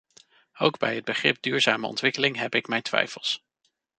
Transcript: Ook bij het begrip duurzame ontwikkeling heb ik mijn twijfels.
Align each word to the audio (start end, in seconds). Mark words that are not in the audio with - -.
Ook 0.57 0.77
bij 0.79 0.95
het 0.95 1.03
begrip 1.05 1.41
duurzame 1.41 1.87
ontwikkeling 1.87 2.35
heb 2.37 2.55
ik 2.55 2.67
mijn 2.67 2.81
twijfels. 2.81 3.45